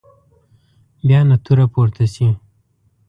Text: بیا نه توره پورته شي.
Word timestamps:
بیا 1.07 1.19
نه 1.29 1.35
توره 1.45 1.65
پورته 1.73 2.05
شي. 2.13 2.27